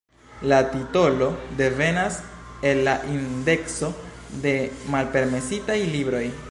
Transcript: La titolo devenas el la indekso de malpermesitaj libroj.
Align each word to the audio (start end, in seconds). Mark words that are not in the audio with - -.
La 0.51 0.59
titolo 0.75 1.27
devenas 1.59 2.17
el 2.71 2.81
la 2.89 2.97
indekso 3.19 3.93
de 4.47 4.57
malpermesitaj 4.97 5.83
libroj. 5.97 6.29